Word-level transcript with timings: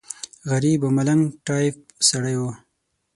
غریب 0.49 0.79
او 0.85 0.89
ملنګ 0.97 1.23
ټایف 1.45 1.75
سړی 2.09 2.35
و. 2.39 2.43